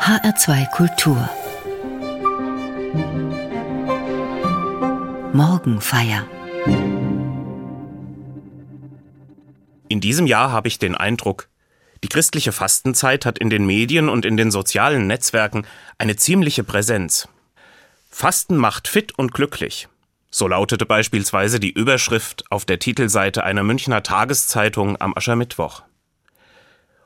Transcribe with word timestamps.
HR2 0.00 0.70
Kultur 0.70 1.28
Morgenfeier 5.34 6.26
In 9.88 10.00
diesem 10.00 10.26
Jahr 10.26 10.50
habe 10.52 10.68
ich 10.68 10.78
den 10.78 10.94
Eindruck, 10.94 11.48
die 12.02 12.08
christliche 12.08 12.52
Fastenzeit 12.52 13.26
hat 13.26 13.38
in 13.38 13.50
den 13.50 13.66
Medien 13.66 14.08
und 14.08 14.24
in 14.24 14.38
den 14.38 14.50
sozialen 14.50 15.06
Netzwerken 15.06 15.66
eine 15.98 16.16
ziemliche 16.16 16.64
Präsenz. 16.64 17.28
Fasten 18.08 18.56
macht 18.56 18.88
fit 18.88 19.12
und 19.18 19.34
glücklich. 19.34 19.86
So 20.30 20.48
lautete 20.48 20.86
beispielsweise 20.86 21.60
die 21.60 21.72
Überschrift 21.72 22.50
auf 22.50 22.64
der 22.64 22.78
Titelseite 22.78 23.44
einer 23.44 23.64
Münchner 23.64 24.02
Tageszeitung 24.02 24.98
am 24.98 25.14
Aschermittwoch. 25.14 25.82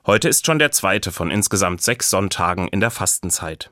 Heute 0.07 0.29
ist 0.29 0.45
schon 0.45 0.59
der 0.59 0.71
zweite 0.71 1.13
von 1.13 1.31
insgesamt 1.31 1.81
sechs 1.81 2.11
Sonntagen 2.11 2.69
in 2.69 2.81
der 2.81 2.91
Fastenzeit. 2.91 3.71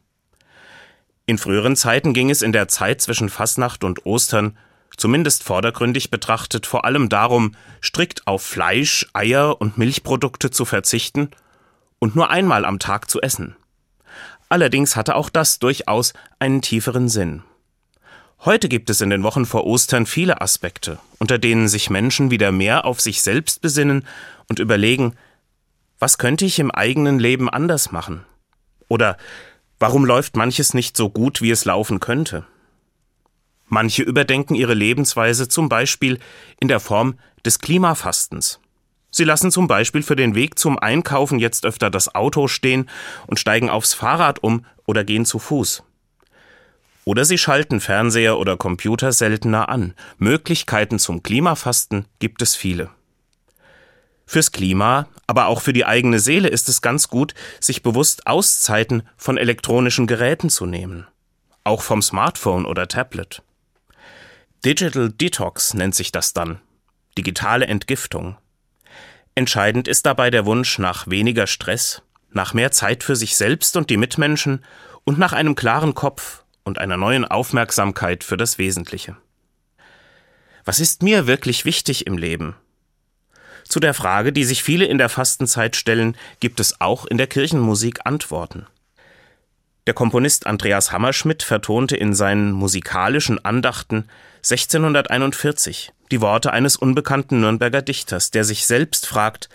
In 1.27 1.37
früheren 1.37 1.77
Zeiten 1.77 2.15
ging 2.15 2.31
es 2.31 2.41
in 2.41 2.53
der 2.53 2.69
Zeit 2.69 3.03
zwischen 3.03 3.29
Fastnacht 3.29 3.85
und 3.85 4.07
Ostern, 4.07 4.57
zumindest 4.97 5.43
vordergründig 5.43 6.11
betrachtet, 6.11 6.65
vor 6.67 6.87
allem 6.87 7.11
darum, 7.11 7.55
strikt 7.83 8.27
auf 8.27 8.43
Fleisch, 8.43 9.07
Eier 9.13 9.61
und 9.61 9.77
Milchprodukte 9.77 10.51
zu 10.51 10.65
verzichten 10.65 11.31
und 11.99 12.17
nur 12.17 12.31
einmal 12.31 12.65
am 12.65 12.79
Tag 12.79 13.11
zu 13.11 13.21
essen. 13.21 13.55
Allerdings 14.49 14.97
hatte 14.97 15.17
auch 15.17 15.29
das 15.29 15.59
durchaus 15.59 16.15
einen 16.39 16.63
tieferen 16.63 17.11
Sinn. 17.11 17.43
Heute 18.45 18.71
gibt 18.71 18.89
es 18.89 19.03
in 19.03 19.11
den 19.11 19.23
Wochen 19.23 19.45
vor 19.45 19.67
Ostern 19.67 20.07
viele 20.07 20.41
Aspekte, 20.41 20.99
unter 21.19 21.39
denen 21.39 21.69
sich 21.69 21.91
Menschen 21.91 22.31
wieder 22.31 22.53
mehr 22.53 22.87
auf 22.87 23.03
sich 23.03 23.21
selbst 23.21 23.61
besinnen 23.61 24.07
und 24.49 24.61
überlegen, 24.61 25.15
was 26.03 26.19
könnte 26.19 26.45
ich 26.45 26.59
im 26.59 26.73
eigenen 26.73 27.21
Leben 27.21 27.49
anders 27.49 27.93
machen? 27.93 28.25
Oder 28.89 29.17
warum 29.79 30.05
läuft 30.05 30.35
manches 30.35 30.75
nicht 30.75 30.97
so 30.97 31.09
gut, 31.09 31.41
wie 31.41 31.53
es 31.53 31.65
laufen 31.65 32.01
könnte? 32.01 32.45
Manche 33.69 34.03
überdenken 34.03 34.57
ihre 34.57 34.75
Lebensweise 34.75 35.47
zum 35.47 35.69
Beispiel 35.69 36.19
in 36.59 36.67
der 36.67 36.81
Form 36.81 37.21
des 37.45 37.61
Klimafastens. 37.61 38.59
Sie 39.13 39.23
lassen 39.23 39.53
zum 39.53 39.69
Beispiel 39.69 40.03
für 40.03 40.17
den 40.17 40.35
Weg 40.35 40.59
zum 40.59 40.77
Einkaufen 40.77 41.39
jetzt 41.39 41.65
öfter 41.65 41.89
das 41.89 42.17
Auto 42.17 42.49
stehen 42.49 42.91
und 43.29 43.39
steigen 43.39 43.71
aufs 43.71 43.95
Fahrrad 43.95 44.43
um 44.43 44.67
oder 44.87 45.05
gehen 45.05 45.25
zu 45.25 45.39
Fuß. 45.39 45.85
Oder 47.05 47.25
sie 47.25 47.39
schalten 47.39 47.79
Fernseher 47.79 48.41
oder 48.41 48.57
Computer 48.57 49.13
seltener 49.13 49.69
an. 49.69 49.95
Möglichkeiten 50.19 50.99
zum 50.99 51.23
Klimafasten 51.23 52.07
gibt 52.19 52.43
es 52.43 52.57
viele. 52.57 52.91
Fürs 54.27 54.51
Klima, 54.51 55.07
aber 55.27 55.47
auch 55.47 55.61
für 55.61 55.73
die 55.73 55.87
eigene 55.87 56.19
Seele 56.19 56.49
ist 56.49 56.69
es 56.69 56.83
ganz 56.83 57.09
gut, 57.09 57.35
sich 57.61 57.83
bewusst 57.83 58.27
Auszeiten 58.27 59.03
von 59.17 59.39
elektronischen 59.39 60.07
Geräten 60.07 60.51
zu 60.51 60.67
nehmen. 60.67 61.07
Auch 61.65 61.83
vom 61.83 62.03
Smartphone 62.03 62.67
oder 62.67 62.89
Tablet. 62.89 63.43
Digital 64.65 65.11
Detox 65.11 65.75
nennt 65.75 65.95
sich 65.95 66.13
das 66.13 66.33
dann. 66.33 66.61
Digitale 67.17 67.67
Entgiftung. 67.67 68.37
Entscheidend 69.35 69.89
ist 69.89 70.07
dabei 70.07 70.31
der 70.31 70.45
Wunsch 70.45 70.79
nach 70.79 71.09
weniger 71.09 71.47
Stress, 71.47 72.03
nach 72.31 72.55
mehr 72.55 72.71
Zeit 72.71 73.03
für 73.03 73.17
sich 73.17 73.37
selbst 73.37 73.77
und 73.77 73.91
die 73.91 73.97
Mitmenschen 73.97 74.65
und 75.05 75.19
nach 75.19 75.33
einem 75.33 75.55
klaren 75.55 75.95
Kopf 75.95 76.45
und 76.65 76.79
einer 76.79 76.97
neuen 76.97 77.25
Aufmerksamkeit 77.25 78.25
für 78.25 78.37
das 78.37 78.59
Wesentliche. 78.59 79.17
Was 80.65 80.79
ist 80.79 81.03
mir 81.03 81.27
wirklich 81.27 81.65
wichtig 81.65 82.07
im 82.07 82.17
Leben? 82.17 82.55
Zu 83.73 83.81
der 83.81 83.95
Frage, 83.95 84.35
die 84.35 84.45
sich 84.45 84.63
viele 84.63 84.85
in 84.85 84.99
der 84.99 85.09
Fastenzeit 85.09 85.77
stellen, 85.77 86.15
gibt 86.41 86.61
es 86.61 86.83
auch 86.83 87.07
in 87.07 87.17
der 87.17 87.27
Kirchenmusik 87.27 88.01
Antworten. 88.05 88.67
Der 89.87 89.95
Komponist 89.95 90.47
Andreas 90.47 90.93
Hammerschmidt 90.93 91.43
vertonte 91.43 91.97
in 91.97 92.13
seinen 92.13 92.53
musikalischen 92.53 93.43
Andachten 93.43 94.11
1641 94.45 95.91
die 96.11 96.21
Worte 96.21 96.53
eines 96.53 96.77
unbekannten 96.77 97.41
Nürnberger 97.41 97.81
Dichters, 97.81 98.31
der 98.31 98.45
sich 98.45 98.67
selbst 98.67 99.07
fragt 99.07 99.49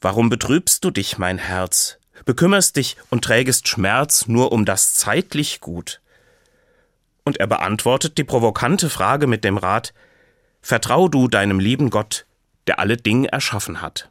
Warum 0.00 0.30
betrübst 0.30 0.84
du 0.84 0.90
dich, 0.90 1.16
mein 1.18 1.38
Herz, 1.38 1.98
bekümmerst 2.24 2.74
dich 2.74 2.96
und 3.08 3.22
trägest 3.24 3.68
Schmerz 3.68 4.26
nur 4.26 4.50
um 4.50 4.64
das 4.64 4.94
zeitlich 4.94 5.60
Gut? 5.60 6.00
und 7.22 7.38
er 7.38 7.46
beantwortet 7.46 8.18
die 8.18 8.24
provokante 8.24 8.90
Frage 8.90 9.28
mit 9.28 9.44
dem 9.44 9.58
Rat 9.58 9.94
Vertrau 10.60 11.06
du 11.06 11.28
deinem 11.28 11.60
lieben 11.60 11.90
Gott, 11.90 12.26
der 12.68 12.78
alle 12.78 12.96
Dinge 12.96 13.32
erschaffen 13.32 13.80
hat. 13.82 14.10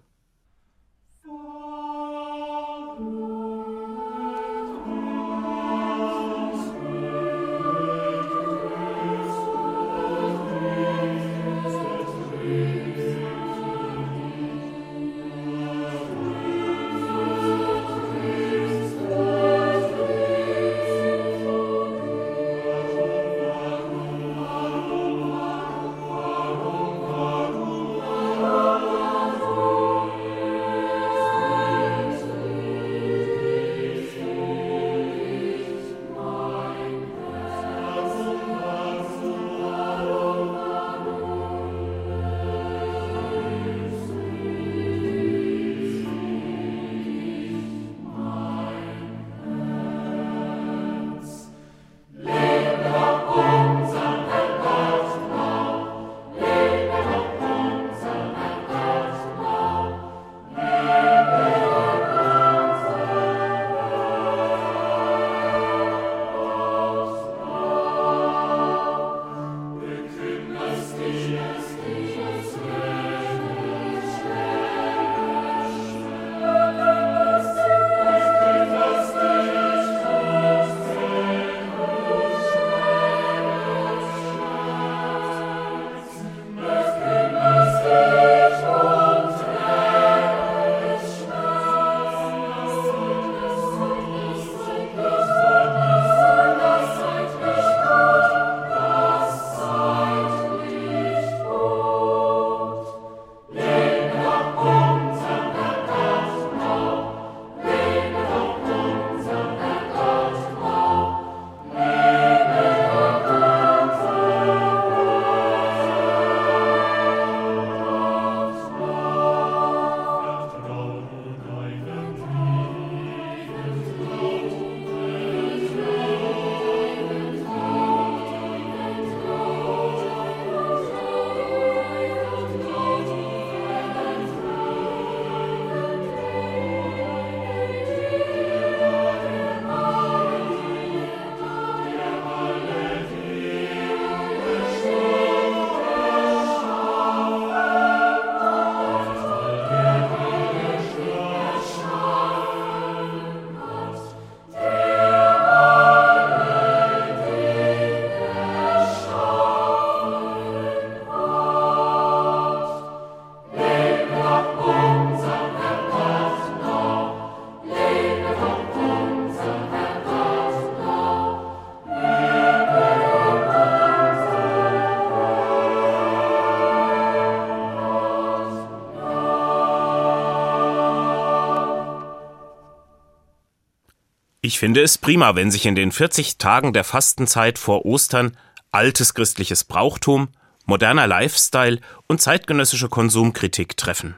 Ich 184.47 184.59
finde 184.59 184.81
es 184.81 184.97
prima, 184.97 185.35
wenn 185.35 185.51
sich 185.51 185.65
in 185.65 185.75
den 185.75 185.91
40 185.91 186.37
Tagen 186.37 186.71
der 186.71 186.85
Fastenzeit 186.85 187.59
vor 187.59 187.85
Ostern 187.85 188.37
altes 188.71 189.13
christliches 189.13 189.65
Brauchtum, 189.65 190.29
moderner 190.65 191.05
Lifestyle 191.05 191.81
und 192.07 192.21
zeitgenössische 192.21 192.87
Konsumkritik 192.87 193.75
treffen. 193.75 194.15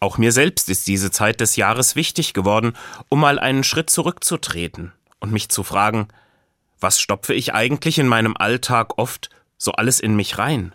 Auch 0.00 0.18
mir 0.18 0.32
selbst 0.32 0.68
ist 0.68 0.88
diese 0.88 1.12
Zeit 1.12 1.40
des 1.40 1.54
Jahres 1.54 1.94
wichtig 1.94 2.34
geworden, 2.34 2.72
um 3.10 3.20
mal 3.20 3.38
einen 3.38 3.62
Schritt 3.62 3.90
zurückzutreten 3.90 4.92
und 5.20 5.30
mich 5.30 5.50
zu 5.50 5.62
fragen, 5.62 6.08
was 6.80 7.00
stopfe 7.00 7.32
ich 7.32 7.54
eigentlich 7.54 8.00
in 8.00 8.08
meinem 8.08 8.36
Alltag 8.36 8.98
oft 8.98 9.30
so 9.56 9.70
alles 9.70 10.00
in 10.00 10.16
mich 10.16 10.38
rein? 10.38 10.74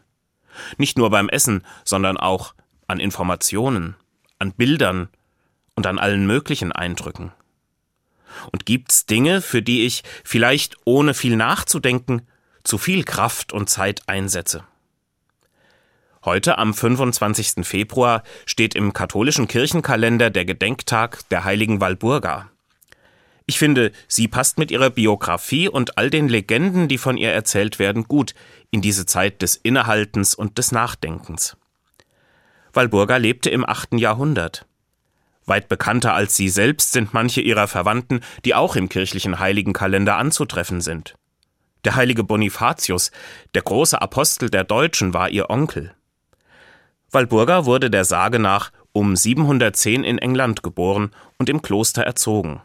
Nicht 0.77 0.97
nur 0.97 1.09
beim 1.09 1.27
Essen, 1.27 1.65
sondern 1.83 2.15
auch 2.15 2.53
an 2.87 3.01
Informationen, 3.01 3.97
an 4.39 4.53
Bildern 4.53 5.09
und 5.75 5.85
an 5.85 5.99
allen 5.99 6.25
möglichen 6.25 6.71
Eindrücken. 6.71 7.33
Und 8.51 8.65
gibt's 8.65 9.05
Dinge, 9.05 9.41
für 9.41 9.61
die 9.61 9.85
ich, 9.85 10.03
vielleicht 10.23 10.77
ohne 10.85 11.13
viel 11.13 11.35
nachzudenken, 11.35 12.23
zu 12.63 12.77
viel 12.77 13.03
Kraft 13.03 13.53
und 13.53 13.69
Zeit 13.69 14.01
einsetze? 14.07 14.63
Heute 16.25 16.57
am 16.57 16.73
25. 16.73 17.65
Februar 17.67 18.23
steht 18.45 18.75
im 18.75 18.93
katholischen 18.93 19.47
Kirchenkalender 19.47 20.29
der 20.29 20.45
Gedenktag 20.45 21.27
der 21.29 21.43
heiligen 21.43 21.81
Walburga. 21.81 22.49
Ich 23.45 23.59
finde, 23.59 23.91
sie 24.07 24.29
passt 24.29 24.57
mit 24.57 24.71
ihrer 24.71 24.89
Biografie 24.89 25.67
und 25.67 25.97
all 25.97 26.09
den 26.09 26.29
Legenden, 26.29 26.87
die 26.87 26.97
von 26.97 27.17
ihr 27.17 27.31
erzählt 27.31 27.77
werden, 27.77 28.05
gut 28.05 28.35
in 28.71 28.81
diese 28.81 29.05
Zeit 29.05 29.41
des 29.41 29.57
Innehaltens 29.57 30.33
und 30.33 30.57
des 30.57 30.71
Nachdenkens. 30.71 31.57
Walburga 32.71 33.17
lebte 33.17 33.49
im 33.49 33.67
8. 33.67 33.99
Jahrhundert. 33.99 34.65
Weit 35.45 35.67
bekannter 35.67 36.13
als 36.13 36.35
sie 36.35 36.49
selbst 36.49 36.93
sind 36.93 37.13
manche 37.13 37.41
ihrer 37.41 37.67
Verwandten, 37.67 38.21
die 38.45 38.55
auch 38.55 38.75
im 38.75 38.89
kirchlichen 38.89 39.39
Heiligenkalender 39.39 40.17
anzutreffen 40.17 40.81
sind. 40.81 41.15
Der 41.83 41.95
heilige 41.95 42.23
Bonifatius, 42.23 43.11
der 43.53 43.61
große 43.61 44.01
Apostel 44.01 44.49
der 44.49 44.63
Deutschen, 44.63 45.13
war 45.13 45.29
ihr 45.29 45.49
Onkel. 45.49 45.93
Walburga 47.11 47.65
wurde 47.65 47.89
der 47.89 48.05
Sage 48.05 48.39
nach 48.39 48.71
um 48.93 49.15
710 49.15 50.03
in 50.03 50.17
England 50.17 50.63
geboren 50.63 51.11
und 51.37 51.49
im 51.49 51.61
Kloster 51.61 52.03
erzogen. 52.03 52.61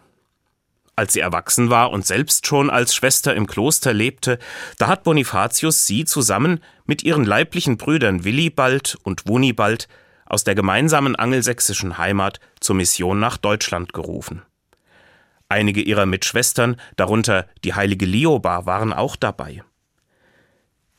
Als 0.95 1.13
sie 1.13 1.21
erwachsen 1.21 1.71
war 1.71 1.91
und 1.91 2.07
selbst 2.07 2.47
schon 2.47 2.71
als 2.71 2.95
Schwester 2.95 3.35
im 3.35 3.47
Kloster 3.47 3.93
lebte, 3.93 4.39
da 4.79 4.89
hat 4.89 5.05
Bonifatius 5.05 5.87
sie 5.87 6.05
zusammen 6.05 6.61
mit 6.87 7.03
ihren 7.03 7.25
leiblichen 7.25 7.77
Brüdern 7.77 8.25
Willibald 8.25 8.99
und 9.05 9.27
Wunibald 9.29 9.89
aus 10.29 10.45
der 10.45 10.55
gemeinsamen 10.55 11.17
angelsächsischen 11.17 11.99
Heimat 11.99 12.39
zur 12.61 12.77
Mission 12.77 13.19
nach 13.19 13.39
Deutschland 13.39 13.93
gerufen. 13.93 14.43
Einige 15.49 15.81
ihrer 15.81 16.05
Mitschwestern, 16.05 16.77
darunter 16.97 17.47
die 17.65 17.75
heilige 17.75 18.05
Lioba, 18.05 18.67
waren 18.67 18.93
auch 18.93 19.17
dabei. 19.17 19.63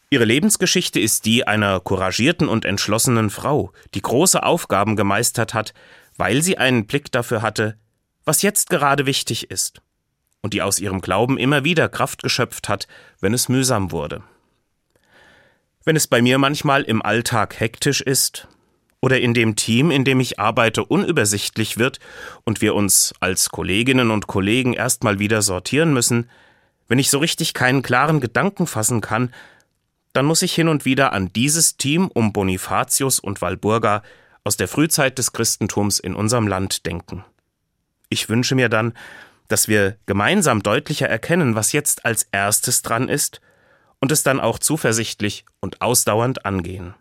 Ihre 0.10 0.26
Lebensgeschichte 0.26 1.00
ist 1.00 1.26
die 1.26 1.46
einer 1.48 1.80
couragierten 1.80 2.50
und 2.50 2.66
entschlossenen 2.66 3.30
Frau, 3.30 3.72
die 3.94 4.02
große 4.02 4.42
Aufgaben 4.42 4.96
gemeistert 4.96 5.54
hat, 5.54 5.76
weil 6.18 6.42
sie 6.42 6.58
einen 6.58 6.88
Blick 6.88 7.12
dafür 7.12 7.44
hatte, 7.44 7.78
was 8.26 8.42
jetzt 8.42 8.72
gerade 8.72 9.06
wichtig 9.06 9.52
ist, 9.52 9.84
und 10.42 10.56
die 10.56 10.64
aus 10.64 10.80
ihrem 10.80 11.02
Glauben 11.02 11.38
immer 11.38 11.64
wieder 11.64 11.88
Kraft 11.90 12.24
geschöpft 12.24 12.70
hat, 12.70 12.88
wenn 13.20 13.36
es 13.36 13.50
mühsam 13.50 13.92
wurde. 13.92 14.24
Wenn 15.86 15.96
es 15.96 16.08
bei 16.08 16.24
mir 16.24 16.40
manchmal 16.40 16.82
im 16.82 17.04
Alltag 17.04 17.60
hektisch 17.60 18.02
ist, 18.02 18.48
oder 19.02 19.20
in 19.20 19.34
dem 19.34 19.56
Team, 19.56 19.92
in 19.92 20.04
dem 20.04 20.20
ich 20.20 20.40
arbeite, 20.40 20.84
unübersichtlich 20.84 21.78
wird 21.78 22.00
und 22.44 22.62
wir 22.62 22.76
uns 22.76 23.14
als 23.20 23.50
Kolleginnen 23.50 24.12
und 24.12 24.28
Kollegen 24.28 24.74
erstmal 24.74 25.20
wieder 25.20 25.42
sortieren 25.42 25.94
müssen, 25.94 26.30
wenn 26.88 27.00
ich 27.00 27.10
so 27.10 27.20
richtig 27.20 27.54
keinen 27.54 27.82
klaren 27.82 28.20
Gedanken 28.20 28.68
fassen 28.68 29.00
kann, 29.00 29.34
dann 30.14 30.26
muss 30.26 30.42
ich 30.42 30.54
hin 30.54 30.68
und 30.68 30.86
wieder 30.86 31.14
an 31.14 31.32
dieses 31.32 31.78
Team 31.78 32.10
um 32.14 32.34
Bonifatius 32.34 33.20
und 33.20 33.42
Walburga 33.42 34.02
aus 34.44 34.58
der 34.58 34.68
Frühzeit 34.68 35.18
des 35.18 35.32
Christentums 35.32 36.00
in 36.00 36.16
unserem 36.16 36.48
Land 36.48 36.86
denken. 36.86 37.24
Ich 38.10 38.28
wünsche 38.28 38.56
mir 38.56 38.70
dann, 38.70 38.94
dass 39.48 39.68
wir 39.68 39.98
gemeinsam 40.08 40.64
deutlicher 40.64 41.08
erkennen, 41.08 41.56
was 41.56 41.72
jetzt 41.72 42.06
als 42.06 42.28
erstes 42.32 42.82
dran 42.82 43.08
ist 43.08 43.40
und 44.00 44.12
es 44.12 44.24
dann 44.24 44.40
auch 44.40 44.58
zuversichtlich 44.60 45.46
und 45.60 45.82
ausdauernd 45.82 46.46
angehen. 46.46 46.96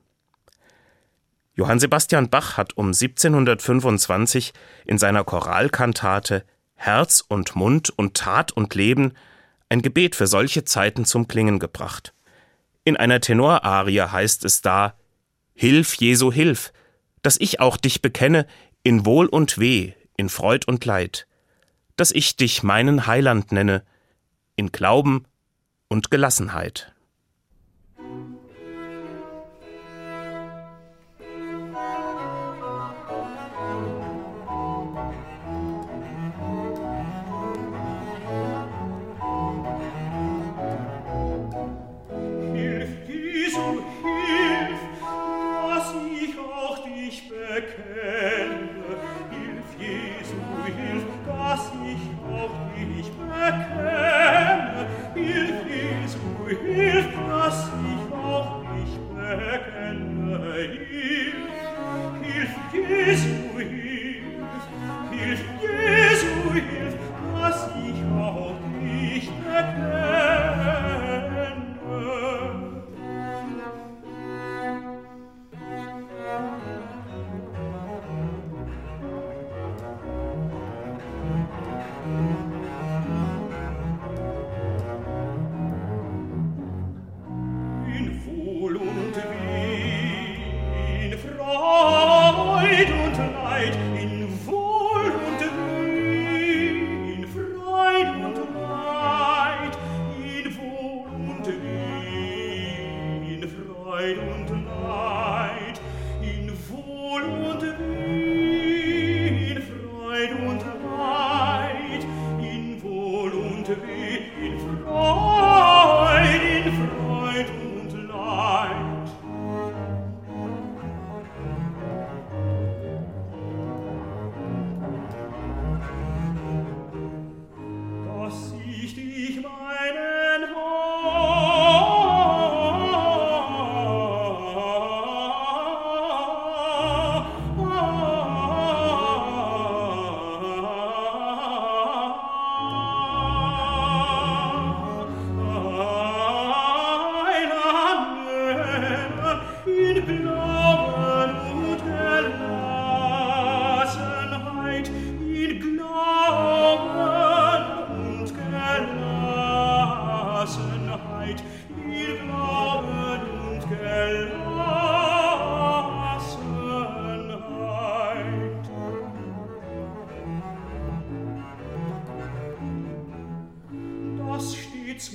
Johann 1.59 1.81
Sebastian 1.81 2.31
Bach 2.31 2.57
hat 2.57 2.77
um 2.77 2.93
1725 2.93 4.53
in 4.85 4.97
seiner 4.97 5.25
Choralkantate 5.25 6.45
Herz 6.77 7.25
und 7.27 7.57
Mund 7.57 7.91
und 7.91 8.15
Tat 8.15 8.53
und 8.53 8.77
Leben 8.77 9.15
ein 9.69 9.83
Gebet 9.83 10.15
für 10.15 10.29
solche 10.29 10.65
Zeiten 10.65 11.05
zum 11.05 11.27
Klingen 11.27 11.59
gebracht. 11.59 12.15
In 12.85 12.97
einer 12.97 13.21
Tenorarie 13.21 14.03
heißt 14.03 14.45
es 14.45 14.63
da 14.63 14.95
Hilf, 15.53 15.95
Jesu, 15.95 16.31
hilf, 16.31 16.73
dass 17.23 17.41
ich 17.41 17.59
auch 17.59 17.77
dich 17.77 18.03
bekenne 18.03 18.47
in 18.85 19.05
Wohl 19.05 19.27
und 19.27 19.59
Weh, 19.59 19.95
in 20.17 20.29
Freud 20.29 20.65
und 20.69 20.85
Leid, 20.85 21.27
dass 21.97 22.13
ich 22.13 22.37
dich 22.37 22.63
meinen 22.63 23.09
Heiland 23.09 23.51
nenne, 23.51 23.83
in 24.55 24.71
Glauben 24.71 25.25
und 25.89 26.13
Gelassenheit. 26.13 26.95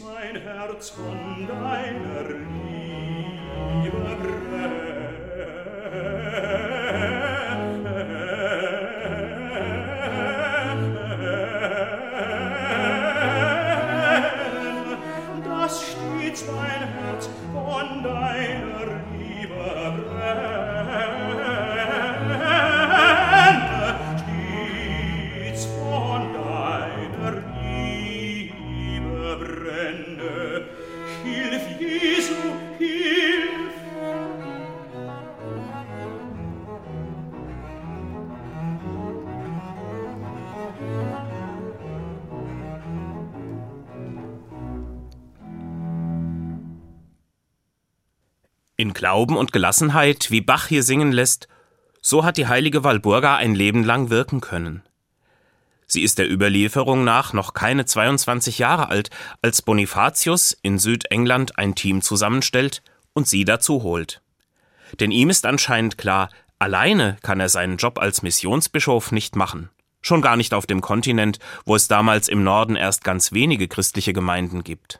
mein 0.02 0.42
Herz 0.42 0.92
von 0.92 1.46
deiner 1.46 2.30
Liebe 3.82 3.98
brennt. 3.98 4.92
In 48.75 48.94
Glauben 48.94 49.38
und 49.38 49.51
Gelassenheit, 49.51 50.32
wie 50.32 50.42
Bach 50.42 50.68
hier 50.68 50.82
singen 50.82 51.12
lässt, 51.12 51.48
so 52.01 52.24
hat 52.24 52.38
die 52.38 52.48
heilige 52.48 52.84
Walburga 52.84 53.36
ein 53.36 53.53
Leben 53.53 53.84
lang 53.84 54.10
wirken 54.10 54.42
können. 54.42 54.82
Sie 55.86 56.01
ist 56.01 56.18
der 56.18 56.30
Überlieferung 56.30 57.03
nach 57.03 57.34
noch 57.34 57.53
keine 57.53 57.86
22 57.86 58.58
Jahre 58.58 58.89
alt, 58.89 59.12
als 59.44 59.62
Bonifatius 59.62 60.58
in 60.63 60.80
Südengland 60.80 61.60
ein 61.60 61.75
Team 61.75 62.01
zusammenstellt 62.01 62.82
und 63.13 63.27
sie 63.27 63.46
dazu 63.46 63.84
holt. 63.84 64.22
Denn 65.00 65.12
ihm 65.12 65.30
ist 65.30 65.46
anscheinend 65.46 66.00
klar, 66.00 66.30
alleine 66.58 67.18
kann 67.22 67.39
er 67.39 67.50
seinen 67.50 67.77
Job 67.77 68.00
als 68.00 68.24
Missionsbischof 68.24 69.12
nicht 69.12 69.36
machen. 69.36 69.70
Schon 70.01 70.24
gar 70.24 70.36
nicht 70.36 70.56
auf 70.56 70.65
dem 70.65 70.82
Kontinent, 70.82 71.38
wo 71.63 71.75
es 71.75 71.88
damals 71.88 72.27
im 72.27 72.44
Norden 72.44 72.75
erst 72.75 73.03
ganz 73.03 73.32
wenige 73.32 73.68
christliche 73.68 74.13
Gemeinden 74.13 74.63
gibt. 74.63 75.00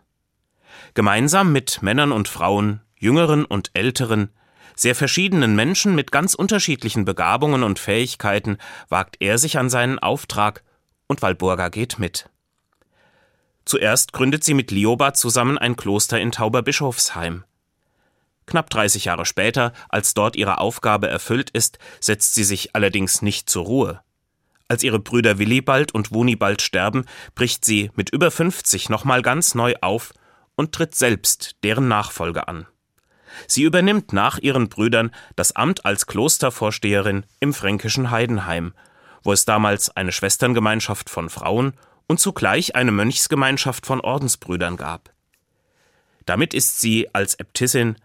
Gemeinsam 0.94 1.52
mit 1.52 1.82
Männern 1.82 2.12
und 2.12 2.28
Frauen, 2.28 2.82
Jüngeren 3.04 3.44
und 3.44 3.72
Älteren, 3.74 4.30
sehr 4.76 4.96
verschiedenen 4.96 5.56
Menschen 5.56 5.94
mit 5.94 6.12
ganz 6.12 6.34
unterschiedlichen 6.34 7.04
Begabungen 7.04 7.62
und 7.62 7.78
Fähigkeiten 7.78 8.58
wagt 8.88 9.18
er 9.20 9.38
sich 9.38 9.58
an 9.58 9.70
seinen 9.70 10.00
Auftrag 10.00 10.64
und 11.08 11.22
Walburga 11.22 11.68
geht 11.68 12.00
mit. 12.00 12.30
Zuerst 13.66 14.14
gründet 14.14 14.46
sie 14.46 14.54
mit 14.54 14.72
Lioba 14.72 15.14
zusammen 15.14 15.58
ein 15.58 15.76
Kloster 15.76 16.20
in 16.20 16.32
Tauberbischofsheim. 16.32 17.44
Knapp 18.46 18.70
30 18.70 19.06
Jahre 19.06 19.26
später, 19.26 19.74
als 19.90 20.14
dort 20.14 20.38
ihre 20.38 20.60
Aufgabe 20.60 21.08
erfüllt 21.08 21.50
ist, 21.50 21.80
setzt 22.00 22.36
sie 22.36 22.44
sich 22.46 22.74
allerdings 22.74 23.22
nicht 23.22 23.50
zur 23.50 23.66
Ruhe. 23.66 24.02
Als 24.70 24.82
ihre 24.82 25.00
Brüder 25.00 25.40
Willibald 25.40 25.94
und 25.94 26.14
Wunibald 26.14 26.62
sterben, 26.62 27.06
bricht 27.36 27.64
sie 27.66 27.92
mit 27.96 28.10
über 28.10 28.32
50 28.32 28.90
nochmal 28.90 29.22
ganz 29.22 29.56
neu 29.56 29.76
auf 29.82 30.14
und 30.56 30.74
tritt 30.74 30.96
selbst 30.96 31.58
deren 31.64 31.88
Nachfolge 31.88 32.48
an. 32.48 32.66
Sie 33.48 33.64
übernimmt 33.64 34.14
nach 34.14 34.38
ihren 34.38 34.70
Brüdern 34.70 35.12
das 35.36 35.56
Amt 35.56 35.86
als 35.86 36.08
Klostervorsteherin 36.08 37.26
im 37.40 37.54
fränkischen 37.54 38.12
Heidenheim, 38.12 38.74
wo 39.24 39.32
es 39.32 39.46
damals 39.46 39.96
eine 39.96 40.12
Schwesterngemeinschaft 40.12 41.10
von 41.10 41.30
Frauen 41.30 41.74
und 42.08 42.20
zugleich 42.20 42.76
eine 42.76 42.92
Mönchsgemeinschaft 42.92 43.86
von 43.86 44.02
Ordensbrüdern 44.02 44.78
gab. 44.78 45.12
Damit 46.26 46.54
ist 46.54 46.80
sie 46.80 47.14
als 47.14 47.36
Äbtissin 47.36 47.96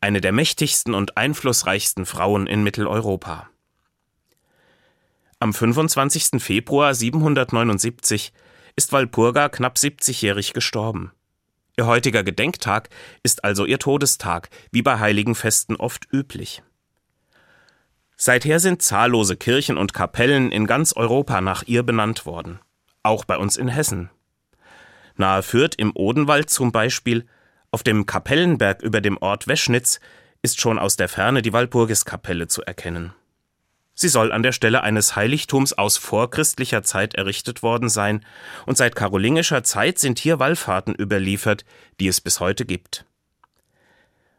eine 0.00 0.20
der 0.20 0.32
mächtigsten 0.32 0.94
und 0.94 1.16
einflussreichsten 1.16 2.06
Frauen 2.06 2.46
in 2.46 2.62
Mitteleuropa. 2.62 3.48
Am 5.38 5.52
25. 5.52 6.42
Februar 6.42 6.94
779 6.94 8.32
ist 8.76 8.92
Walpurga 8.92 9.48
knapp 9.48 9.76
70-jährig 9.76 10.52
gestorben. 10.52 11.12
Ihr 11.76 11.86
heutiger 11.86 12.22
Gedenktag 12.22 12.88
ist 13.24 13.42
also 13.42 13.64
ihr 13.66 13.80
Todestag, 13.80 14.48
wie 14.70 14.82
bei 14.82 15.00
heiligen 15.00 15.34
Festen 15.34 15.74
oft 15.74 16.06
üblich. 16.12 16.62
Seither 18.16 18.60
sind 18.60 18.80
zahllose 18.80 19.36
Kirchen 19.36 19.76
und 19.76 19.92
Kapellen 19.92 20.52
in 20.52 20.66
ganz 20.66 20.92
Europa 20.92 21.40
nach 21.40 21.64
ihr 21.64 21.82
benannt 21.82 22.26
worden, 22.26 22.60
auch 23.02 23.24
bei 23.24 23.36
uns 23.36 23.56
in 23.56 23.66
Hessen. 23.66 24.08
Nahe 25.16 25.42
Fürth 25.42 25.74
im 25.76 25.90
Odenwald 25.94 26.48
zum 26.48 26.70
Beispiel, 26.70 27.26
auf 27.72 27.82
dem 27.82 28.06
Kapellenberg 28.06 28.82
über 28.82 29.00
dem 29.00 29.16
Ort 29.18 29.48
Weschnitz, 29.48 29.98
ist 30.42 30.60
schon 30.60 30.78
aus 30.78 30.96
der 30.96 31.08
Ferne 31.08 31.42
die 31.42 31.52
Walpurgiskapelle 31.52 32.46
zu 32.46 32.62
erkennen. 32.62 33.14
Sie 33.94 34.08
soll 34.08 34.32
an 34.32 34.42
der 34.42 34.52
Stelle 34.52 34.82
eines 34.82 35.14
Heiligtums 35.14 35.72
aus 35.72 35.96
vorchristlicher 35.96 36.82
Zeit 36.82 37.14
errichtet 37.14 37.62
worden 37.62 37.88
sein, 37.88 38.24
und 38.66 38.76
seit 38.76 38.96
karolingischer 38.96 39.62
Zeit 39.62 39.98
sind 39.98 40.18
hier 40.18 40.38
Wallfahrten 40.38 40.94
überliefert, 40.94 41.64
die 42.00 42.08
es 42.08 42.20
bis 42.20 42.40
heute 42.40 42.64
gibt. 42.64 43.04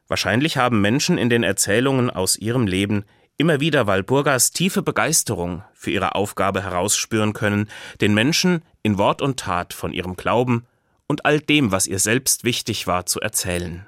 Wahrscheinlich 0.07 0.57
haben 0.57 0.81
Menschen 0.81 1.17
in 1.17 1.29
den 1.29 1.43
Erzählungen 1.43 2.09
aus 2.09 2.37
ihrem 2.37 2.67
Leben 2.67 3.05
immer 3.37 3.59
wieder 3.59 3.87
Walburgas 3.87 4.51
tiefe 4.51 4.81
Begeisterung 4.81 5.63
für 5.73 5.91
ihre 5.91 6.15
Aufgabe 6.15 6.61
herausspüren 6.61 7.33
können, 7.33 7.69
den 8.01 8.13
Menschen 8.13 8.61
in 8.83 8.97
Wort 8.97 9.21
und 9.21 9.39
Tat 9.39 9.73
von 9.73 9.93
ihrem 9.93 10.15
Glauben 10.15 10.65
und 11.07 11.25
all 11.25 11.39
dem, 11.39 11.71
was 11.71 11.87
ihr 11.87 11.99
selbst 11.99 12.43
wichtig 12.43 12.87
war, 12.87 13.05
zu 13.05 13.19
erzählen. 13.19 13.87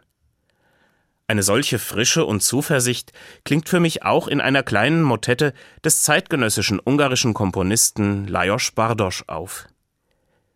Eine 1.29 1.43
solche 1.43 1.77
Frische 1.77 2.23
und 2.23 2.41
Zuversicht 2.41 3.11
klingt 3.43 3.67
für 3.67 3.81
mich 3.81 4.03
auch 4.03 4.29
in 4.29 4.39
einer 4.39 4.63
kleinen 4.63 5.03
Motette 5.03 5.53
des 5.83 6.01
zeitgenössischen 6.01 6.79
ungarischen 6.79 7.33
Komponisten 7.33 8.25
Lajos 8.27 8.71
Bardos 8.71 9.25
auf. 9.27 9.67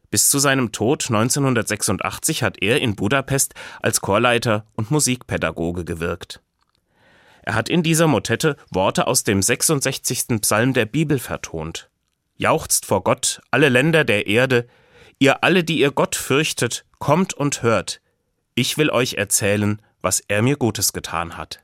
Bis 0.10 0.30
zu 0.30 0.40
seinem 0.40 0.72
Tod 0.72 1.06
1986 1.10 2.44
hat 2.44 2.62
er 2.62 2.80
in 2.80 2.96
Budapest 2.96 3.54
als 3.82 4.00
Chorleiter 4.00 4.66
und 4.76 4.92
Musikpädagoge 4.92 5.84
gewirkt. 5.84 6.42
Er 7.44 7.56
hat 7.56 7.68
in 7.68 7.84
dieser 7.84 8.08
Motette 8.08 8.56
Worte 8.70 9.08
aus 9.08 9.24
dem 9.24 9.42
66. 9.42 10.40
Psalm 10.42 10.74
der 10.74 10.86
Bibel 10.86 11.20
vertont. 11.20 11.90
Jauchzt 12.38 12.86
vor 12.86 13.04
Gott, 13.04 13.42
alle 13.52 13.68
Länder 13.68 14.06
der 14.06 14.28
Erde, 14.28 14.68
ihr 15.20 15.44
alle, 15.44 15.66
die 15.66 15.80
ihr 15.80 15.92
Gott 15.92 16.16
fürchtet, 16.16 16.86
kommt 17.00 17.34
und 17.34 17.62
hört. 17.62 18.00
Ich 18.56 18.78
will 18.78 18.90
euch 18.90 19.16
erzählen, 19.16 19.82
was 20.02 20.20
er 20.28 20.42
mir 20.42 20.58
Gutes 20.58 20.94
getan 20.94 21.38
hat. 21.38 21.64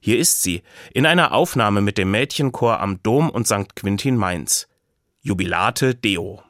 Hier 0.00 0.18
ist 0.18 0.42
sie, 0.42 0.62
in 0.92 1.06
einer 1.06 1.32
Aufnahme 1.32 1.80
mit 1.80 1.98
dem 1.98 2.10
Mädchenchor 2.10 2.80
am 2.80 3.02
Dom 3.02 3.28
und 3.30 3.46
St. 3.46 3.74
Quintin 3.74 4.16
Mainz. 4.16 4.68
Jubilate 5.20 5.94
Deo. 5.94 6.42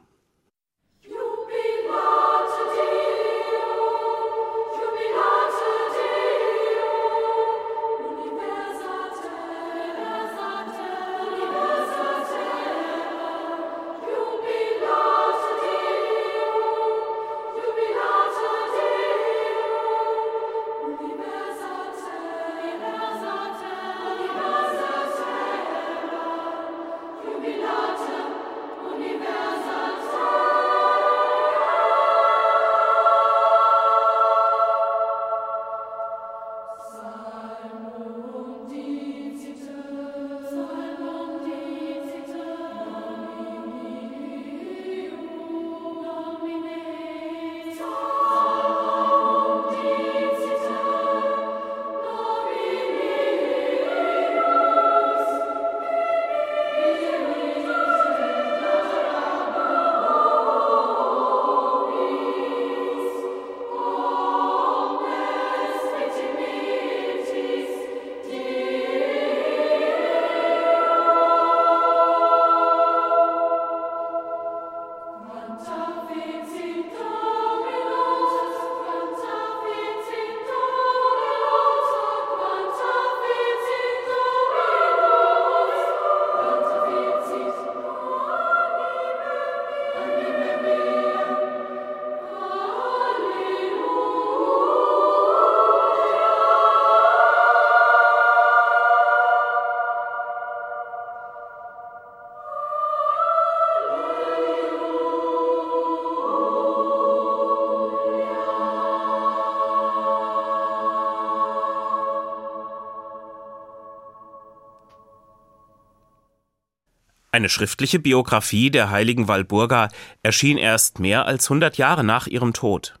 Eine 117.37 117.49
schriftliche 117.49 117.99
Biografie 117.99 118.71
der 118.71 118.89
heiligen 118.89 119.27
Walburga 119.27 119.89
erschien 120.23 120.57
erst 120.57 120.97
mehr 120.97 121.27
als 121.27 121.45
100 121.45 121.77
Jahre 121.77 122.03
nach 122.03 122.25
ihrem 122.25 122.51
Tod. 122.51 122.95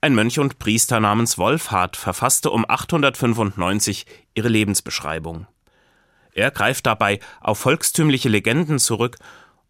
Ein 0.00 0.14
Mönch 0.14 0.38
und 0.38 0.60
Priester 0.60 1.00
namens 1.00 1.38
Wolfhard 1.38 1.96
verfasste 1.96 2.50
um 2.50 2.64
895 2.68 4.06
ihre 4.32 4.46
Lebensbeschreibung. 4.46 5.48
Er 6.34 6.52
greift 6.52 6.86
dabei 6.86 7.18
auf 7.40 7.58
volkstümliche 7.58 8.28
Legenden 8.28 8.78
zurück 8.78 9.16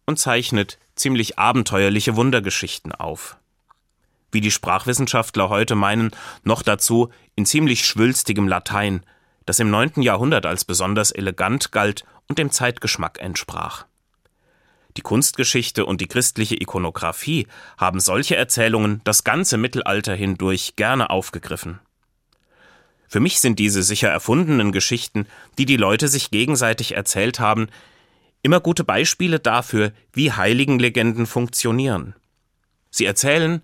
und 0.05 0.19
zeichnet 0.19 0.77
ziemlich 0.93 1.39
abenteuerliche 1.39 2.15
Wundergeschichten 2.15 2.91
auf. 2.91 3.37
Wie 4.31 4.41
die 4.41 4.51
Sprachwissenschaftler 4.51 5.49
heute 5.49 5.73
meinen, 5.73 6.11
noch 6.43 6.61
dazu 6.61 7.09
in 7.33 7.47
ziemlich 7.47 7.87
schwülstigem 7.87 8.47
Latein, 8.47 9.03
das 9.47 9.59
im 9.59 9.71
9. 9.71 10.03
Jahrhundert 10.03 10.45
als 10.45 10.63
besonders 10.63 11.09
elegant 11.09 11.71
galt 11.71 12.05
und 12.27 12.37
dem 12.37 12.51
Zeitgeschmack 12.51 13.19
entsprach. 13.19 13.85
Die 14.97 15.01
Kunstgeschichte 15.01 15.85
und 15.85 15.99
die 15.99 16.07
christliche 16.07 16.55
Ikonographie 16.55 17.47
haben 17.77 17.99
solche 17.99 18.35
Erzählungen 18.35 19.01
das 19.03 19.23
ganze 19.23 19.57
Mittelalter 19.57 20.15
hindurch 20.15 20.75
gerne 20.75 21.09
aufgegriffen. 21.09 21.79
Für 23.07 23.19
mich 23.19 23.39
sind 23.39 23.59
diese 23.59 23.83
sicher 23.83 24.09
erfundenen 24.09 24.71
Geschichten, 24.71 25.27
die 25.57 25.65
die 25.65 25.77
Leute 25.77 26.07
sich 26.07 26.31
gegenseitig 26.31 26.95
erzählt 26.95 27.39
haben, 27.39 27.67
immer 28.41 28.59
gute 28.59 28.83
Beispiele 28.83 29.39
dafür, 29.39 29.91
wie 30.13 30.31
Heiligenlegenden 30.31 31.25
funktionieren. 31.25 32.15
Sie 32.89 33.05
erzählen 33.05 33.61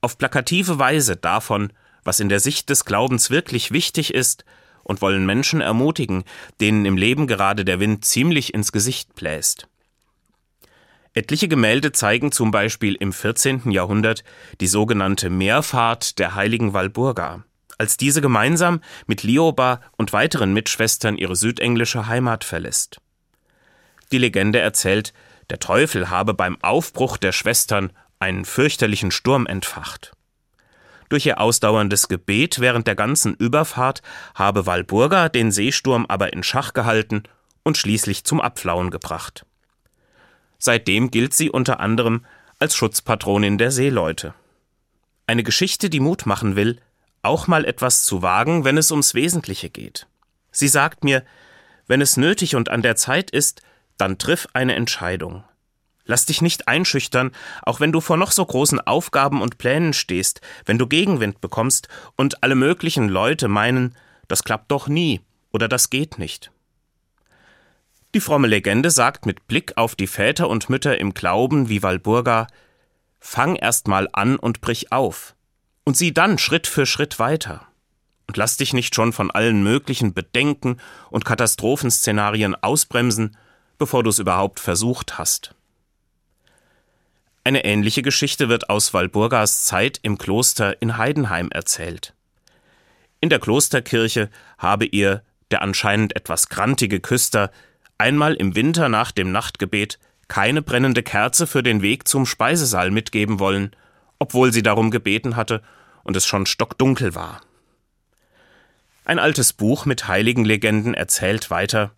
auf 0.00 0.18
plakative 0.18 0.78
Weise 0.78 1.16
davon, 1.16 1.72
was 2.02 2.20
in 2.20 2.28
der 2.28 2.40
Sicht 2.40 2.68
des 2.68 2.84
Glaubens 2.84 3.30
wirklich 3.30 3.70
wichtig 3.70 4.12
ist, 4.12 4.44
und 4.82 5.00
wollen 5.00 5.24
Menschen 5.24 5.62
ermutigen, 5.62 6.24
denen 6.60 6.84
im 6.84 6.98
Leben 6.98 7.26
gerade 7.26 7.64
der 7.64 7.80
Wind 7.80 8.04
ziemlich 8.04 8.52
ins 8.52 8.70
Gesicht 8.70 9.14
bläst. 9.14 9.66
Etliche 11.16 11.46
Gemälde 11.46 11.92
zeigen 11.92 12.32
zum 12.32 12.50
Beispiel 12.50 12.96
im 12.96 13.12
14. 13.12 13.70
Jahrhundert 13.70 14.24
die 14.60 14.66
sogenannte 14.66 15.30
Meerfahrt 15.30 16.18
der 16.18 16.34
heiligen 16.34 16.72
Walburga, 16.72 17.44
als 17.78 17.96
diese 17.96 18.20
gemeinsam 18.20 18.80
mit 19.06 19.22
Lioba 19.22 19.80
und 19.96 20.12
weiteren 20.12 20.52
Mitschwestern 20.52 21.16
ihre 21.16 21.36
südenglische 21.36 22.08
Heimat 22.08 22.42
verlässt. 22.42 23.00
Die 24.10 24.18
Legende 24.18 24.58
erzählt, 24.58 25.12
der 25.50 25.60
Teufel 25.60 26.10
habe 26.10 26.34
beim 26.34 26.60
Aufbruch 26.62 27.16
der 27.16 27.30
Schwestern 27.30 27.92
einen 28.18 28.44
fürchterlichen 28.44 29.12
Sturm 29.12 29.46
entfacht. 29.46 30.12
Durch 31.10 31.26
ihr 31.26 31.40
ausdauerndes 31.40 32.08
Gebet 32.08 32.58
während 32.58 32.88
der 32.88 32.96
ganzen 32.96 33.34
Überfahrt 33.34 34.02
habe 34.34 34.66
Walburga 34.66 35.28
den 35.28 35.52
Seesturm 35.52 36.06
aber 36.06 36.32
in 36.32 36.42
Schach 36.42 36.72
gehalten 36.72 37.22
und 37.62 37.78
schließlich 37.78 38.24
zum 38.24 38.40
Abflauen 38.40 38.90
gebracht. 38.90 39.46
Seitdem 40.64 41.10
gilt 41.10 41.34
sie 41.34 41.50
unter 41.50 41.78
anderem 41.78 42.24
als 42.58 42.74
Schutzpatronin 42.74 43.58
der 43.58 43.70
Seeleute. 43.70 44.32
Eine 45.26 45.42
Geschichte, 45.42 45.90
die 45.90 46.00
Mut 46.00 46.24
machen 46.24 46.56
will, 46.56 46.80
auch 47.20 47.46
mal 47.46 47.66
etwas 47.66 48.04
zu 48.04 48.22
wagen, 48.22 48.64
wenn 48.64 48.78
es 48.78 48.90
ums 48.90 49.12
Wesentliche 49.12 49.68
geht. 49.68 50.06
Sie 50.52 50.68
sagt 50.68 51.04
mir, 51.04 51.22
wenn 51.86 52.00
es 52.00 52.16
nötig 52.16 52.56
und 52.56 52.70
an 52.70 52.80
der 52.80 52.96
Zeit 52.96 53.30
ist, 53.30 53.60
dann 53.98 54.16
triff 54.16 54.48
eine 54.54 54.74
Entscheidung. 54.74 55.44
Lass 56.06 56.24
dich 56.24 56.40
nicht 56.40 56.66
einschüchtern, 56.66 57.32
auch 57.60 57.80
wenn 57.80 57.92
du 57.92 58.00
vor 58.00 58.16
noch 58.16 58.32
so 58.32 58.46
großen 58.46 58.80
Aufgaben 58.80 59.42
und 59.42 59.58
Plänen 59.58 59.92
stehst, 59.92 60.40
wenn 60.64 60.78
du 60.78 60.86
Gegenwind 60.86 61.42
bekommst 61.42 61.88
und 62.16 62.42
alle 62.42 62.54
möglichen 62.54 63.10
Leute 63.10 63.48
meinen, 63.48 63.94
das 64.28 64.44
klappt 64.44 64.70
doch 64.70 64.88
nie 64.88 65.20
oder 65.52 65.68
das 65.68 65.90
geht 65.90 66.18
nicht. 66.18 66.52
Die 68.14 68.20
fromme 68.20 68.46
Legende 68.46 68.92
sagt 68.92 69.26
mit 69.26 69.48
Blick 69.48 69.76
auf 69.76 69.96
die 69.96 70.06
Väter 70.06 70.48
und 70.48 70.70
Mütter 70.70 70.98
im 70.98 71.14
Glauben 71.14 71.68
wie 71.68 71.82
Walburga, 71.82 72.46
fang 73.18 73.56
erst 73.56 73.88
mal 73.88 74.08
an 74.12 74.36
und 74.36 74.60
brich 74.60 74.92
auf 74.92 75.34
und 75.84 75.96
sieh 75.96 76.14
dann 76.14 76.38
Schritt 76.38 76.68
für 76.68 76.86
Schritt 76.86 77.18
weiter. 77.18 77.66
Und 78.28 78.36
lass 78.36 78.56
dich 78.56 78.72
nicht 78.72 78.94
schon 78.94 79.12
von 79.12 79.32
allen 79.32 79.64
möglichen 79.64 80.14
Bedenken 80.14 80.76
und 81.10 81.24
Katastrophenszenarien 81.24 82.54
ausbremsen, 82.54 83.36
bevor 83.78 84.04
du 84.04 84.10
es 84.10 84.20
überhaupt 84.20 84.60
versucht 84.60 85.18
hast. 85.18 85.56
Eine 87.42 87.64
ähnliche 87.64 88.02
Geschichte 88.02 88.48
wird 88.48 88.70
aus 88.70 88.94
Walburgas 88.94 89.64
Zeit 89.64 89.98
im 90.02 90.18
Kloster 90.18 90.80
in 90.80 90.96
Heidenheim 90.98 91.50
erzählt. 91.50 92.14
In 93.20 93.28
der 93.28 93.40
Klosterkirche 93.40 94.30
habe 94.56 94.86
ihr 94.86 95.24
der 95.50 95.62
anscheinend 95.62 96.14
etwas 96.14 96.48
grantige 96.48 97.00
Küster 97.00 97.50
einmal 97.98 98.34
im 98.34 98.54
Winter 98.54 98.88
nach 98.88 99.12
dem 99.12 99.32
Nachtgebet 99.32 99.98
keine 100.28 100.62
brennende 100.62 101.02
Kerze 101.02 101.46
für 101.46 101.62
den 101.62 101.82
Weg 101.82 102.08
zum 102.08 102.26
Speisesaal 102.26 102.90
mitgeben 102.90 103.38
wollen, 103.38 103.74
obwohl 104.18 104.52
sie 104.52 104.62
darum 104.62 104.90
gebeten 104.90 105.36
hatte 105.36 105.62
und 106.02 106.16
es 106.16 106.26
schon 106.26 106.46
stockdunkel 106.46 107.14
war. 107.14 107.40
Ein 109.04 109.18
altes 109.18 109.52
Buch 109.52 109.84
mit 109.84 110.08
heiligen 110.08 110.44
Legenden 110.44 110.94
erzählt 110.94 111.50
weiter 111.50 111.92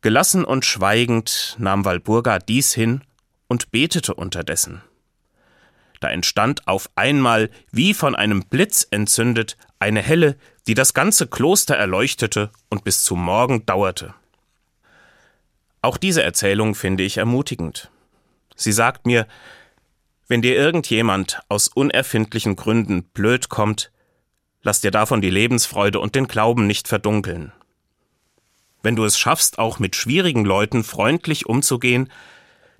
Gelassen 0.00 0.44
und 0.44 0.64
schweigend 0.64 1.56
nahm 1.58 1.84
Walburga 1.84 2.38
dies 2.38 2.72
hin 2.72 3.02
und 3.48 3.72
betete 3.72 4.14
unterdessen. 4.14 4.82
Da 5.98 6.10
entstand 6.10 6.68
auf 6.68 6.90
einmal, 6.94 7.50
wie 7.72 7.94
von 7.94 8.14
einem 8.14 8.44
Blitz 8.44 8.86
entzündet, 8.88 9.56
eine 9.80 10.02
Helle, 10.02 10.36
die 10.68 10.74
das 10.74 10.94
ganze 10.94 11.26
Kloster 11.26 11.74
erleuchtete 11.74 12.50
und 12.68 12.84
bis 12.84 13.02
zum 13.02 13.24
Morgen 13.24 13.66
dauerte. 13.66 14.14
Auch 15.82 15.96
diese 15.96 16.22
Erzählung 16.22 16.74
finde 16.74 17.04
ich 17.04 17.18
ermutigend. 17.18 17.90
Sie 18.56 18.72
sagt 18.72 19.06
mir, 19.06 19.26
wenn 20.28 20.42
dir 20.42 20.56
irgendjemand 20.56 21.40
aus 21.48 21.68
unerfindlichen 21.68 22.56
Gründen 22.56 23.04
blöd 23.04 23.48
kommt, 23.48 23.92
lass 24.62 24.80
dir 24.80 24.90
davon 24.90 25.20
die 25.20 25.30
Lebensfreude 25.30 26.00
und 26.00 26.14
den 26.14 26.26
Glauben 26.26 26.66
nicht 26.66 26.88
verdunkeln. 26.88 27.52
Wenn 28.82 28.96
du 28.96 29.04
es 29.04 29.18
schaffst, 29.18 29.58
auch 29.58 29.78
mit 29.78 29.94
schwierigen 29.94 30.44
Leuten 30.44 30.84
freundlich 30.84 31.46
umzugehen, 31.46 32.10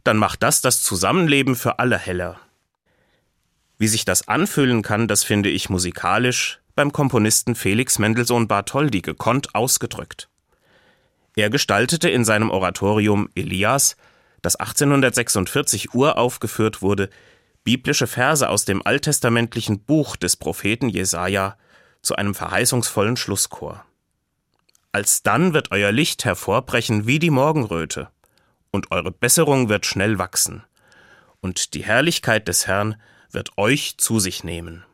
dann 0.03 0.17
macht 0.17 0.43
das 0.43 0.61
das 0.61 0.83
Zusammenleben 0.83 1.57
für 1.57 1.79
alle 1.79 1.99
heller. 1.99 2.41
Wie 3.79 3.89
sich 3.89 4.05
das 4.05 4.27
anfühlen 4.29 4.83
kann, 4.83 5.09
das 5.09 5.23
finde 5.23 5.51
ich 5.51 5.69
musikalisch 5.69 6.61
beim 6.75 6.93
Komponisten 6.93 7.55
Felix 7.55 7.99
Mendelssohn 7.99 8.49
Bartholdy 8.49 9.03
gekonnt 9.03 9.55
ausgedrückt. 9.55 10.29
Er 11.37 11.51
gestaltete 11.51 12.09
in 12.09 12.25
seinem 12.25 12.51
Oratorium 12.51 13.29
Elias, 13.35 13.97
das 14.41 14.57
1846 14.57 15.95
uraufgeführt 15.95 16.81
wurde, 16.81 17.11
biblische 17.63 18.07
Verse 18.07 18.49
aus 18.49 18.65
dem 18.65 18.81
alttestamentlichen 18.85 19.81
Buch 19.81 20.17
des 20.17 20.37
Propheten 20.37 20.89
Jesaja 20.89 21.59
zu 22.01 22.17
einem 22.17 22.35
verheißungsvollen 22.35 23.17
Schlusschor. 23.17 23.85
Alsdann 24.93 25.53
wird 25.53 25.73
euer 25.73 25.93
Licht 25.93 26.25
hervorbrechen 26.25 27.07
wie 27.07 27.19
die 27.19 27.31
Morgenröte, 27.31 28.09
und 28.71 28.91
eure 28.91 29.11
Besserung 29.11 29.69
wird 29.69 29.85
schnell 29.85 30.19
wachsen, 30.19 30.65
und 31.41 31.75
die 31.75 31.85
Herrlichkeit 31.85 32.49
des 32.49 32.67
Herrn 32.67 32.97
wird 33.31 33.59
euch 33.59 33.99
zu 33.99 34.21
sich 34.21 34.43
nehmen. 34.43 34.85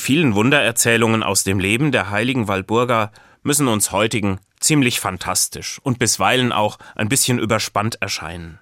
Die 0.00 0.06
vielen 0.06 0.34
Wundererzählungen 0.34 1.22
aus 1.22 1.44
dem 1.44 1.58
Leben 1.58 1.92
der 1.92 2.08
heiligen 2.08 2.48
Walburga 2.48 3.12
müssen 3.42 3.68
uns 3.68 3.92
heutigen 3.92 4.40
ziemlich 4.58 4.98
fantastisch 4.98 5.78
und 5.82 5.98
bisweilen 5.98 6.52
auch 6.52 6.78
ein 6.94 7.10
bisschen 7.10 7.38
überspannt 7.38 8.00
erscheinen. 8.00 8.58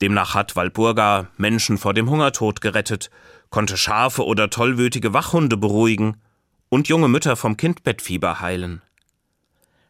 Demnach 0.00 0.36
hat 0.36 0.54
Walburga 0.54 1.26
Menschen 1.36 1.78
vor 1.78 1.94
dem 1.94 2.08
Hungertod 2.08 2.60
gerettet, 2.60 3.10
konnte 3.48 3.76
Schafe 3.76 4.24
oder 4.24 4.50
tollwütige 4.50 5.12
Wachhunde 5.12 5.56
beruhigen 5.56 6.20
und 6.68 6.86
junge 6.86 7.08
Mütter 7.08 7.34
vom 7.34 7.56
Kindbettfieber 7.56 8.38
heilen. 8.38 8.82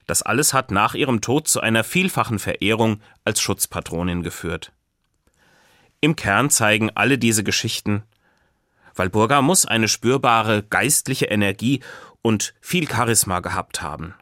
Das 0.07 0.22
alles 0.22 0.55
hat 0.55 0.70
nach 0.70 0.94
ihrem 0.94 1.20
Tod 1.20 1.48
zu 1.48 1.61
einer 1.61 1.85
vielfachen 1.85 2.38
Verehrung 2.38 3.03
als 3.26 3.42
Schutzpatronin 3.42 4.22
geführt. 4.22 4.72
Im 6.00 6.16
Kern 6.16 6.48
zeigen 6.48 6.88
alle 6.94 7.18
diese 7.18 7.44
Geschichten, 7.44 8.05
Walburga 8.94 9.42
muss 9.42 9.66
eine 9.66 9.88
spürbare 9.88 10.62
geistliche 10.62 11.26
Energie 11.26 11.81
und 12.22 12.55
viel 12.61 12.88
Charisma 12.88 13.40
gehabt 13.40 13.83
haben. 13.83 14.14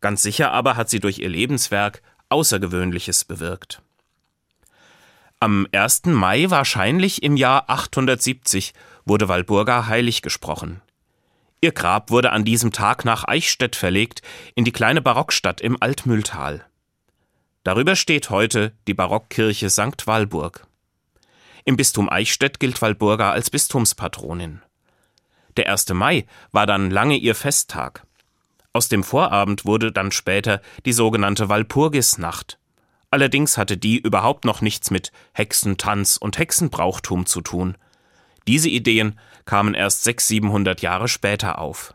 Ganz 0.00 0.22
sicher 0.22 0.52
aber 0.52 0.76
hat 0.76 0.88
sie 0.88 1.00
durch 1.00 1.18
ihr 1.18 1.28
Lebenswerk 1.28 2.02
Außergewöhnliches 2.28 3.24
bewirkt. 3.24 3.82
Am 5.38 5.66
1. 5.72 6.06
Mai 6.06 6.50
wahrscheinlich 6.50 7.22
im 7.22 7.36
Jahr 7.36 7.68
870 7.68 8.72
wurde 9.04 9.28
Walburga 9.28 9.86
heilig 9.86 10.22
gesprochen. 10.22 10.80
Ihr 11.60 11.72
Grab 11.72 12.10
wurde 12.10 12.32
an 12.32 12.44
diesem 12.44 12.72
Tag 12.72 13.04
nach 13.04 13.24
Eichstätt 13.24 13.76
verlegt, 13.76 14.22
in 14.54 14.64
die 14.64 14.72
kleine 14.72 15.02
Barockstadt 15.02 15.60
im 15.60 15.76
Altmühltal. 15.80 16.66
Darüber 17.64 17.96
steht 17.96 18.30
heute 18.30 18.72
die 18.86 18.94
Barockkirche 18.94 19.70
St. 19.70 20.06
Walburg. 20.06 20.66
Im 21.68 21.76
Bistum 21.76 22.08
Eichstätt 22.08 22.60
gilt 22.60 22.80
Walburga 22.80 23.32
als 23.32 23.50
Bistumspatronin. 23.50 24.62
Der 25.56 25.68
1. 25.68 25.88
Mai 25.94 26.24
war 26.52 26.64
dann 26.64 26.92
lange 26.92 27.16
ihr 27.16 27.34
Festtag. 27.34 28.06
Aus 28.72 28.88
dem 28.88 29.02
Vorabend 29.02 29.64
wurde 29.64 29.90
dann 29.90 30.12
später 30.12 30.62
die 30.84 30.92
sogenannte 30.92 31.48
Walpurgisnacht. 31.48 32.60
Allerdings 33.10 33.58
hatte 33.58 33.76
die 33.76 33.98
überhaupt 33.98 34.44
noch 34.44 34.60
nichts 34.60 34.92
mit 34.92 35.10
Hexentanz 35.32 36.16
und 36.18 36.38
Hexenbrauchtum 36.38 37.26
zu 37.26 37.40
tun. 37.40 37.76
Diese 38.46 38.68
Ideen 38.68 39.18
kamen 39.44 39.74
erst 39.74 40.04
600, 40.04 40.28
700 40.28 40.82
Jahre 40.82 41.08
später 41.08 41.58
auf. 41.58 41.94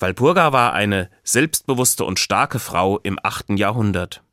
Walpurga 0.00 0.52
war 0.52 0.72
eine 0.72 1.08
selbstbewusste 1.22 2.04
und 2.04 2.18
starke 2.18 2.58
Frau 2.58 2.98
im 2.98 3.16
8. 3.22 3.50
Jahrhundert. 3.50 4.24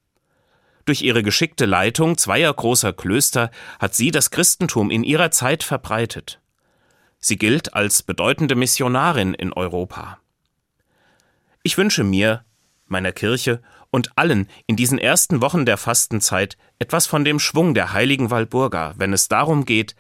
Durch 0.86 1.02
ihre 1.02 1.24
geschickte 1.24 1.66
Leitung 1.66 2.18
zweier 2.18 2.54
großer 2.54 2.94
Klöster 2.94 3.50
hat 3.80 3.96
sie 3.96 4.12
das 4.12 4.30
Christentum 4.30 4.92
in 4.92 5.04
ihrer 5.04 5.32
Zeit 5.32 5.64
verbreitet. 5.64 6.40
Sie 7.20 7.38
gilt 7.38 7.74
als 7.74 8.04
bedeutende 8.04 8.54
Missionarin 8.54 9.34
in 9.34 9.52
Europa. 9.52 10.20
Ich 11.64 11.80
wünsche 11.80 12.04
mir, 12.04 12.46
meiner 12.86 13.12
Kirche 13.12 13.64
und 13.90 14.16
allen 14.16 14.48
in 14.68 14.76
diesen 14.76 15.00
ersten 15.00 15.42
Wochen 15.42 15.66
der 15.66 15.78
Fastenzeit 15.78 16.56
etwas 16.78 17.08
von 17.08 17.26
dem 17.26 17.40
Schwung 17.40 17.74
der 17.74 17.94
heiligen 17.94 18.30
Walburga, 18.30 18.94
wenn 18.98 19.12
es 19.12 19.28
darum 19.28 19.66
geht, 19.66 19.96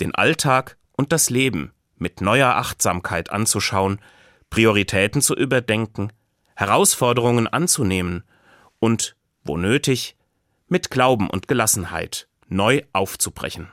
den 0.00 0.14
Alltag 0.14 0.76
und 0.92 1.12
das 1.12 1.30
Leben 1.30 1.72
mit 1.96 2.20
neuer 2.20 2.56
Achtsamkeit 2.56 3.30
anzuschauen, 3.30 4.00
Prioritäten 4.50 5.22
zu 5.22 5.34
überdenken, 5.34 6.12
Herausforderungen 6.54 7.46
anzunehmen 7.46 8.24
und, 8.80 9.16
wo 9.44 9.56
nötig, 9.56 10.15
mit 10.68 10.90
Glauben 10.90 11.30
und 11.30 11.48
Gelassenheit 11.48 12.28
neu 12.48 12.82
aufzubrechen. 12.92 13.68